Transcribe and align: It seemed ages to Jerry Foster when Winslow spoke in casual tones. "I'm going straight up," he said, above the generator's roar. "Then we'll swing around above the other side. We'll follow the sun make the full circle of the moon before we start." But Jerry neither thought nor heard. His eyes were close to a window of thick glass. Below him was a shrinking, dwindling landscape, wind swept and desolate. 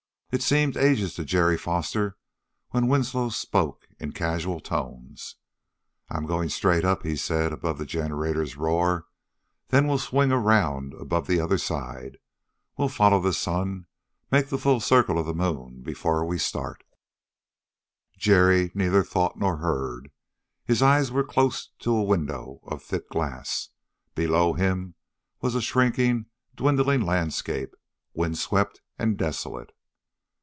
It 0.33 0.41
seemed 0.41 0.77
ages 0.77 1.13
to 1.15 1.25
Jerry 1.25 1.57
Foster 1.57 2.17
when 2.69 2.87
Winslow 2.87 3.27
spoke 3.31 3.89
in 3.99 4.13
casual 4.13 4.61
tones. 4.61 5.35
"I'm 6.09 6.25
going 6.25 6.47
straight 6.47 6.85
up," 6.85 7.03
he 7.03 7.17
said, 7.17 7.51
above 7.51 7.77
the 7.77 7.85
generator's 7.85 8.55
roar. 8.55 9.07
"Then 9.71 9.87
we'll 9.87 9.97
swing 9.99 10.31
around 10.31 10.93
above 10.93 11.27
the 11.27 11.41
other 11.41 11.57
side. 11.57 12.17
We'll 12.77 12.87
follow 12.87 13.19
the 13.19 13.33
sun 13.33 13.87
make 14.31 14.47
the 14.47 14.57
full 14.57 14.79
circle 14.79 15.19
of 15.19 15.25
the 15.25 15.33
moon 15.33 15.81
before 15.81 16.23
we 16.23 16.37
start." 16.37 16.85
But 18.13 18.19
Jerry 18.21 18.71
neither 18.73 19.03
thought 19.03 19.37
nor 19.37 19.57
heard. 19.57 20.11
His 20.63 20.81
eyes 20.81 21.11
were 21.11 21.25
close 21.25 21.67
to 21.79 21.93
a 21.93 22.03
window 22.03 22.61
of 22.63 22.81
thick 22.81 23.09
glass. 23.09 23.67
Below 24.15 24.53
him 24.53 24.95
was 25.41 25.55
a 25.55 25.61
shrinking, 25.61 26.27
dwindling 26.55 27.01
landscape, 27.01 27.75
wind 28.13 28.37
swept 28.37 28.79
and 28.97 29.17
desolate. 29.17 29.73